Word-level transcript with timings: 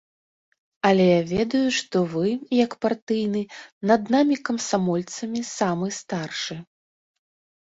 Але 0.87 1.03
я 1.07 1.17
ведаю, 1.33 1.67
што 1.79 1.97
вы, 2.13 2.25
як 2.61 2.71
партыйны, 2.85 3.43
над 3.93 4.01
намі, 4.17 4.35
камсамольцамі, 4.49 5.39
самы 5.55 5.87
старшы. 6.01 6.59